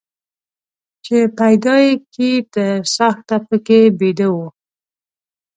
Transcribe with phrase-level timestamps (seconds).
[1.05, 4.47] چې پيدا يې کى تر څاښته پکښي بيده وو.